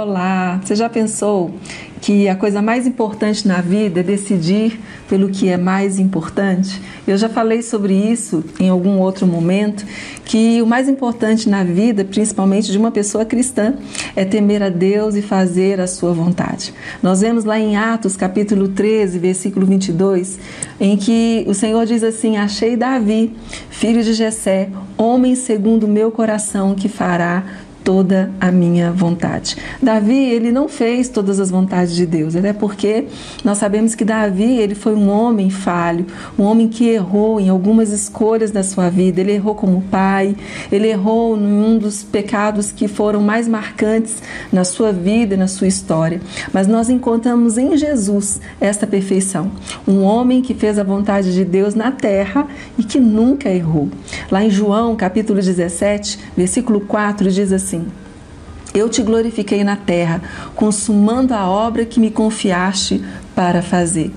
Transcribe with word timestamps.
Olá, 0.00 0.58
você 0.64 0.74
já 0.74 0.88
pensou 0.88 1.50
que 2.00 2.26
a 2.26 2.34
coisa 2.34 2.62
mais 2.62 2.86
importante 2.86 3.46
na 3.46 3.60
vida 3.60 4.00
é 4.00 4.02
decidir 4.02 4.80
pelo 5.10 5.28
que 5.28 5.50
é 5.50 5.58
mais 5.58 5.98
importante? 5.98 6.80
Eu 7.06 7.18
já 7.18 7.28
falei 7.28 7.60
sobre 7.60 7.92
isso 7.92 8.42
em 8.58 8.70
algum 8.70 8.98
outro 8.98 9.26
momento, 9.26 9.84
que 10.24 10.62
o 10.62 10.66
mais 10.66 10.88
importante 10.88 11.50
na 11.50 11.62
vida, 11.62 12.02
principalmente 12.02 12.72
de 12.72 12.78
uma 12.78 12.90
pessoa 12.90 13.26
cristã, 13.26 13.74
é 14.16 14.24
temer 14.24 14.62
a 14.62 14.70
Deus 14.70 15.16
e 15.16 15.20
fazer 15.20 15.78
a 15.78 15.86
sua 15.86 16.14
vontade. 16.14 16.72
Nós 17.02 17.20
vemos 17.20 17.44
lá 17.44 17.60
em 17.60 17.76
Atos, 17.76 18.16
capítulo 18.16 18.68
13, 18.68 19.18
versículo 19.18 19.66
22, 19.66 20.38
em 20.80 20.96
que 20.96 21.44
o 21.46 21.52
Senhor 21.52 21.84
diz 21.84 22.02
assim: 22.02 22.38
Achei 22.38 22.74
Davi, 22.74 23.34
filho 23.68 24.02
de 24.02 24.14
Jessé, 24.14 24.70
homem 24.96 25.34
segundo 25.34 25.84
o 25.84 25.88
meu 25.88 26.10
coração, 26.10 26.74
que 26.74 26.88
fará 26.88 27.44
toda 27.90 28.30
a 28.40 28.52
minha 28.52 28.92
vontade. 28.92 29.56
Davi, 29.82 30.14
ele 30.14 30.52
não 30.52 30.68
fez 30.68 31.08
todas 31.08 31.40
as 31.40 31.50
vontades 31.50 31.92
de 31.96 32.06
Deus, 32.06 32.36
até 32.36 32.52
porque 32.52 33.06
nós 33.42 33.58
sabemos 33.58 33.96
que 33.96 34.04
Davi, 34.04 34.58
ele 34.58 34.76
foi 34.76 34.94
um 34.94 35.10
homem 35.10 35.50
falho, 35.50 36.06
um 36.38 36.44
homem 36.44 36.68
que 36.68 36.88
errou 36.88 37.40
em 37.40 37.48
algumas 37.48 37.90
escolhas 37.90 38.52
da 38.52 38.62
sua 38.62 38.88
vida. 38.88 39.20
Ele 39.20 39.32
errou 39.32 39.56
como 39.56 39.82
pai, 39.90 40.36
ele 40.70 40.86
errou 40.86 41.36
em 41.36 41.52
um 41.52 41.78
dos 41.78 42.04
pecados 42.04 42.70
que 42.70 42.86
foram 42.86 43.20
mais 43.20 43.48
marcantes 43.48 44.22
na 44.52 44.62
sua 44.62 44.92
vida 44.92 45.36
na 45.36 45.48
sua 45.48 45.66
história. 45.66 46.20
Mas 46.52 46.68
nós 46.68 46.88
encontramos 46.88 47.58
em 47.58 47.76
Jesus 47.76 48.40
esta 48.60 48.86
perfeição, 48.86 49.50
um 49.84 50.02
homem 50.04 50.42
que 50.42 50.54
fez 50.54 50.78
a 50.78 50.84
vontade 50.84 51.34
de 51.34 51.44
Deus 51.44 51.74
na 51.74 51.90
terra 51.90 52.46
e 52.78 52.84
que 52.84 53.00
nunca 53.00 53.48
errou. 53.48 53.88
Lá 54.30 54.44
em 54.44 54.50
João, 54.50 54.94
capítulo 54.94 55.40
17, 55.40 56.20
versículo 56.36 56.82
4 56.82 57.32
diz 57.32 57.52
assim: 57.52 57.79
eu 58.72 58.88
te 58.88 59.02
glorifiquei 59.02 59.64
na 59.64 59.76
terra, 59.76 60.22
consumando 60.54 61.34
a 61.34 61.48
obra 61.48 61.84
que 61.84 61.98
me 61.98 62.10
confiaste 62.10 63.02
para 63.34 63.62
fazer. 63.62 64.12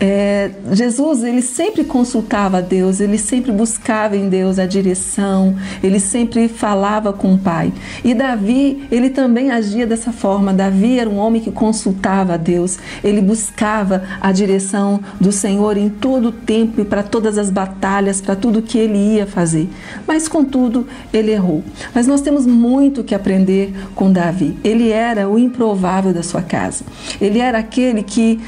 É, 0.00 0.50
Jesus 0.72 1.22
ele 1.22 1.40
sempre 1.40 1.84
consultava 1.84 2.58
a 2.58 2.60
Deus, 2.60 3.00
ele 3.00 3.16
sempre 3.16 3.52
buscava 3.52 4.16
em 4.16 4.28
Deus 4.28 4.58
a 4.58 4.66
direção, 4.66 5.54
ele 5.82 6.00
sempre 6.00 6.48
falava 6.48 7.12
com 7.12 7.34
o 7.34 7.38
Pai. 7.38 7.72
E 8.02 8.12
Davi 8.12 8.86
ele 8.90 9.08
também 9.08 9.50
agia 9.50 9.86
dessa 9.86 10.12
forma. 10.12 10.52
Davi 10.52 10.98
era 10.98 11.08
um 11.08 11.16
homem 11.16 11.40
que 11.40 11.52
consultava 11.52 12.34
a 12.34 12.36
Deus, 12.36 12.78
ele 13.04 13.20
buscava 13.20 14.02
a 14.20 14.32
direção 14.32 15.00
do 15.20 15.30
Senhor 15.30 15.76
em 15.76 15.88
todo 15.88 16.28
o 16.28 16.32
tempo 16.32 16.80
e 16.80 16.84
para 16.84 17.02
todas 17.02 17.38
as 17.38 17.48
batalhas, 17.48 18.20
para 18.20 18.34
tudo 18.34 18.62
que 18.62 18.78
ele 18.78 18.98
ia 18.98 19.26
fazer. 19.26 19.68
Mas 20.06 20.26
contudo 20.26 20.88
ele 21.12 21.30
errou. 21.30 21.62
Mas 21.94 22.06
nós 22.06 22.20
temos 22.20 22.46
muito 22.46 23.04
que 23.04 23.14
aprender 23.14 23.72
com 23.94 24.10
Davi. 24.12 24.56
Ele 24.64 24.90
era 24.90 25.28
o 25.28 25.38
improvável 25.38 26.12
da 26.12 26.22
sua 26.22 26.42
casa. 26.42 26.84
Ele 27.20 27.38
era 27.38 27.58
aquele 27.58 28.02
que 28.02 28.40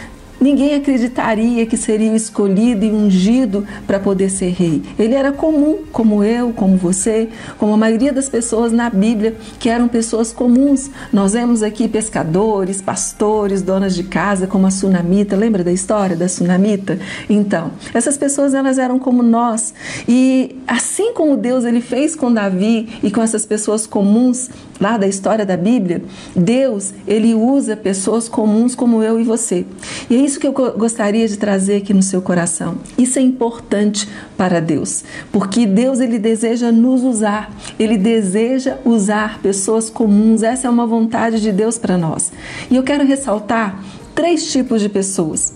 Ninguém 0.46 0.76
acreditaria 0.76 1.66
que 1.66 1.76
seria 1.76 2.14
escolhido 2.14 2.84
e 2.84 2.92
ungido 2.92 3.66
para 3.84 3.98
poder 3.98 4.30
ser 4.30 4.50
rei. 4.50 4.80
Ele 4.96 5.12
era 5.12 5.32
comum, 5.32 5.78
como 5.90 6.22
eu, 6.22 6.52
como 6.52 6.76
você, 6.76 7.28
como 7.58 7.74
a 7.74 7.76
maioria 7.76 8.12
das 8.12 8.28
pessoas 8.28 8.70
na 8.70 8.88
Bíblia, 8.88 9.34
que 9.58 9.68
eram 9.68 9.88
pessoas 9.88 10.32
comuns. 10.32 10.88
Nós 11.12 11.32
vemos 11.32 11.64
aqui 11.64 11.88
pescadores, 11.88 12.80
pastores, 12.80 13.60
donas 13.60 13.92
de 13.92 14.04
casa, 14.04 14.46
como 14.46 14.68
a 14.68 14.70
Sunamita. 14.70 15.34
Lembra 15.34 15.64
da 15.64 15.72
história 15.72 16.14
da 16.14 16.28
Sunamita? 16.28 16.96
Então, 17.28 17.72
essas 17.92 18.16
pessoas 18.16 18.54
elas 18.54 18.78
eram 18.78 19.00
como 19.00 19.24
nós. 19.24 19.74
E 20.08 20.54
assim 20.64 21.12
como 21.12 21.36
Deus 21.36 21.64
ele 21.64 21.80
fez 21.80 22.14
com 22.14 22.32
Davi 22.32 22.88
e 23.02 23.10
com 23.10 23.20
essas 23.20 23.44
pessoas 23.44 23.84
comuns 23.84 24.48
lá 24.80 24.96
da 24.96 25.08
história 25.08 25.44
da 25.44 25.56
Bíblia, 25.56 26.04
Deus 26.36 26.92
ele 27.04 27.34
usa 27.34 27.76
pessoas 27.76 28.28
comuns 28.28 28.76
como 28.76 29.02
eu 29.02 29.18
e 29.18 29.24
você. 29.24 29.66
E 30.08 30.35
isso 30.36 30.40
que 30.40 30.46
eu 30.46 30.52
gostaria 30.52 31.26
de 31.26 31.38
trazer 31.38 31.76
aqui 31.76 31.94
no 31.94 32.02
seu 32.02 32.20
coração. 32.20 32.76
Isso 32.98 33.18
é 33.18 33.22
importante 33.22 34.06
para 34.36 34.60
Deus, 34.60 35.02
porque 35.32 35.66
Deus 35.66 35.98
ele 35.98 36.18
deseja 36.18 36.70
nos 36.70 37.02
usar, 37.02 37.50
ele 37.78 37.96
deseja 37.96 38.76
usar 38.84 39.40
pessoas 39.40 39.88
comuns. 39.88 40.42
Essa 40.42 40.66
é 40.66 40.70
uma 40.70 40.86
vontade 40.86 41.40
de 41.40 41.50
Deus 41.50 41.78
para 41.78 41.96
nós. 41.96 42.30
E 42.70 42.76
eu 42.76 42.82
quero 42.82 43.06
ressaltar 43.06 43.82
três 44.14 44.52
tipos 44.52 44.82
de 44.82 44.90
pessoas. 44.90 45.54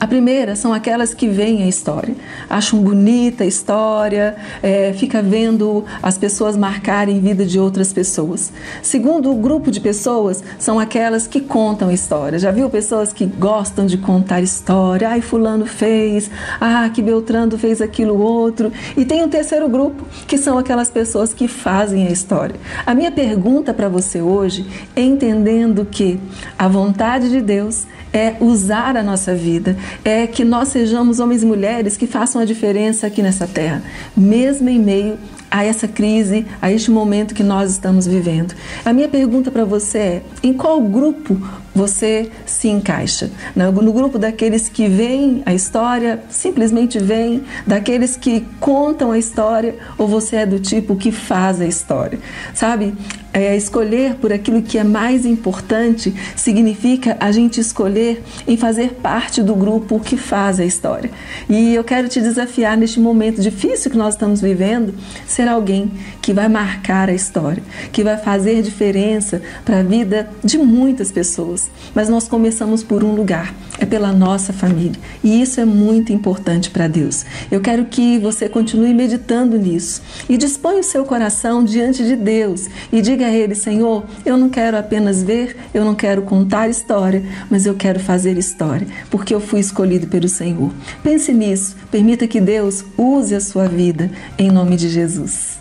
A 0.00 0.06
primeira 0.06 0.54
são 0.54 0.72
aquelas 0.72 1.12
que 1.12 1.26
veem 1.26 1.64
a 1.64 1.66
história, 1.66 2.14
acham 2.48 2.80
bonita 2.80 3.42
a 3.42 3.46
história, 3.46 4.36
é, 4.62 4.92
fica 4.92 5.20
vendo 5.20 5.84
as 6.00 6.16
pessoas 6.16 6.56
marcarem 6.56 7.18
vida 7.18 7.44
de 7.44 7.58
outras 7.58 7.92
pessoas. 7.92 8.52
Segundo 8.80 9.28
o 9.32 9.34
grupo 9.34 9.72
de 9.72 9.80
pessoas 9.80 10.44
são 10.56 10.78
aquelas 10.78 11.26
que 11.26 11.40
contam 11.40 11.88
a 11.88 11.92
história. 11.92 12.38
Já 12.38 12.52
viu 12.52 12.70
pessoas 12.70 13.12
que 13.12 13.26
gostam 13.26 13.86
de 13.86 13.98
contar 13.98 14.40
história? 14.40 15.08
Ai, 15.08 15.20
fulano 15.20 15.66
fez, 15.66 16.30
ah, 16.60 16.88
que 16.94 17.02
Beltrando 17.02 17.58
fez 17.58 17.82
aquilo 17.82 18.20
outro. 18.20 18.70
E 18.96 19.04
tem 19.04 19.24
um 19.24 19.28
terceiro 19.28 19.68
grupo, 19.68 20.04
que 20.28 20.38
são 20.38 20.58
aquelas 20.58 20.90
pessoas 20.90 21.34
que 21.34 21.48
fazem 21.48 22.06
a 22.06 22.10
história. 22.10 22.54
A 22.86 22.94
minha 22.94 23.10
pergunta 23.10 23.74
para 23.74 23.88
você 23.88 24.22
hoje 24.22 24.64
entendendo 24.96 25.84
que 25.84 26.20
a 26.56 26.68
vontade 26.68 27.30
de 27.30 27.40
Deus 27.40 27.84
é 28.18 28.36
usar 28.40 28.96
a 28.96 29.02
nossa 29.02 29.34
vida, 29.34 29.76
é 30.04 30.26
que 30.26 30.44
nós 30.44 30.68
sejamos 30.68 31.20
homens 31.20 31.42
e 31.42 31.46
mulheres 31.46 31.96
que 31.96 32.06
façam 32.06 32.42
a 32.42 32.44
diferença 32.44 33.06
aqui 33.06 33.22
nessa 33.22 33.46
terra, 33.46 33.82
mesmo 34.16 34.68
em 34.68 34.78
meio 34.78 35.18
a 35.50 35.64
essa 35.64 35.88
crise, 35.88 36.46
a 36.60 36.70
este 36.70 36.90
momento 36.90 37.34
que 37.34 37.42
nós 37.42 37.70
estamos 37.70 38.06
vivendo. 38.06 38.54
A 38.84 38.92
minha 38.92 39.08
pergunta 39.08 39.50
para 39.50 39.64
você 39.64 39.98
é: 39.98 40.22
em 40.42 40.52
qual 40.52 40.80
grupo 40.80 41.40
você 41.74 42.30
se 42.44 42.68
encaixa? 42.68 43.30
No 43.54 43.92
grupo 43.92 44.18
daqueles 44.18 44.68
que 44.68 44.88
veem 44.88 45.42
a 45.46 45.54
história, 45.54 46.20
simplesmente 46.28 46.98
veem, 46.98 47.44
daqueles 47.66 48.16
que 48.16 48.44
contam 48.60 49.12
a 49.12 49.18
história, 49.18 49.76
ou 49.96 50.08
você 50.08 50.36
é 50.36 50.46
do 50.46 50.58
tipo 50.58 50.96
que 50.96 51.12
faz 51.12 51.60
a 51.60 51.66
história? 51.66 52.18
Sabe? 52.52 52.94
É, 53.38 53.56
escolher 53.56 54.16
por 54.16 54.32
aquilo 54.32 54.60
que 54.60 54.76
é 54.76 54.82
mais 54.82 55.24
importante 55.24 56.12
significa 56.34 57.16
a 57.20 57.30
gente 57.30 57.60
escolher 57.60 58.20
em 58.48 58.56
fazer 58.56 58.94
parte 58.94 59.42
do 59.44 59.54
grupo 59.54 60.00
que 60.00 60.16
faz 60.16 60.58
a 60.58 60.64
história. 60.64 61.08
E 61.48 61.72
eu 61.72 61.84
quero 61.84 62.08
te 62.08 62.20
desafiar 62.20 62.76
neste 62.76 62.98
momento 62.98 63.40
difícil 63.40 63.92
que 63.92 63.96
nós 63.96 64.14
estamos 64.14 64.40
vivendo, 64.40 64.92
ser 65.24 65.46
alguém 65.46 65.92
que 66.20 66.32
vai 66.32 66.48
marcar 66.48 67.08
a 67.08 67.14
história, 67.14 67.62
que 67.92 68.02
vai 68.02 68.16
fazer 68.16 68.60
diferença 68.60 69.40
para 69.64 69.78
a 69.78 69.82
vida 69.84 70.28
de 70.42 70.58
muitas 70.58 71.12
pessoas. 71.12 71.70
Mas 71.94 72.08
nós 72.08 72.26
começamos 72.26 72.82
por 72.82 73.04
um 73.04 73.14
lugar, 73.14 73.54
é 73.78 73.86
pela 73.86 74.12
nossa 74.12 74.52
família. 74.52 75.00
E 75.22 75.40
isso 75.40 75.60
é 75.60 75.64
muito 75.64 76.12
importante 76.12 76.70
para 76.70 76.88
Deus. 76.88 77.24
Eu 77.50 77.60
quero 77.60 77.84
que 77.86 78.18
você 78.18 78.48
continue 78.48 78.92
meditando 78.92 79.56
nisso 79.56 80.02
e 80.28 80.36
disponha 80.36 80.80
o 80.80 80.84
seu 80.84 81.04
coração 81.04 81.64
diante 81.64 82.04
de 82.04 82.16
Deus 82.16 82.66
e 82.92 83.00
diga 83.00 83.26
a 83.26 83.32
Ele: 83.32 83.54
Senhor, 83.54 84.04
eu 84.24 84.36
não 84.36 84.48
quero 84.48 84.76
apenas 84.76 85.22
ver, 85.22 85.56
eu 85.72 85.84
não 85.84 85.94
quero 85.94 86.22
contar 86.22 86.68
história, 86.68 87.22
mas 87.50 87.66
eu 87.66 87.74
quero 87.74 88.00
fazer 88.00 88.36
história, 88.36 88.86
porque 89.10 89.34
eu 89.34 89.40
fui 89.40 89.60
escolhido 89.60 90.06
pelo 90.06 90.28
Senhor. 90.28 90.72
Pense 91.02 91.32
nisso, 91.32 91.76
permita 91.90 92.26
que 92.26 92.40
Deus 92.40 92.84
use 92.96 93.34
a 93.34 93.40
sua 93.40 93.68
vida 93.68 94.10
em 94.38 94.50
nome 94.50 94.76
de 94.76 94.88
Jesus. 94.88 95.57